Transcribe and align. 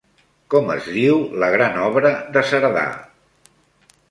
Com 0.53 0.71
es 0.75 0.87
diu 0.95 1.19
la 1.43 1.49
gran 1.57 1.77
obra 1.83 2.15
de 2.39 2.45
Cerdà? 2.55 2.87